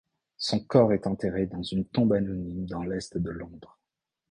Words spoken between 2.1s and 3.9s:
anonyme dans l'est de Londres.